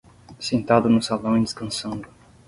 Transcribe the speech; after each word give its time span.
Sentado 0.39 0.89
no 0.89 0.99
salão 0.99 1.37
e 1.37 1.41
descansando 1.43 2.07